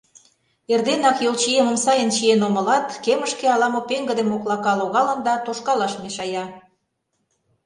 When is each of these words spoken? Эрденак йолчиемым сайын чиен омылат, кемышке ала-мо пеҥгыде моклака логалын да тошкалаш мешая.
Эрденак 0.73 1.17
йолчиемым 1.25 1.77
сайын 1.85 2.09
чиен 2.15 2.41
омылат, 2.47 2.85
кемышке 3.03 3.45
ала-мо 3.55 3.81
пеҥгыде 3.89 4.23
моклака 4.25 4.73
логалын 4.79 5.19
да 5.27 5.33
тошкалаш 5.45 5.93
мешая. 6.01 6.45